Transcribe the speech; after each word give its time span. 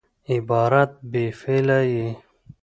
عبارت 0.33 0.91
بې 1.11 1.25
فعله 1.39 1.79
يي. 1.91 2.07